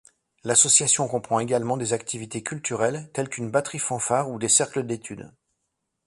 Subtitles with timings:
[0.43, 5.31] L'association comprend également des activités culturelles, telles qu'une batterie-fanfare ou des cercles d’études.